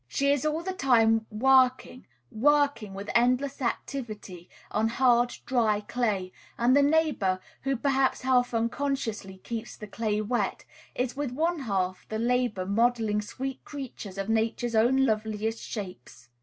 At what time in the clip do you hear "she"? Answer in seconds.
0.07-0.31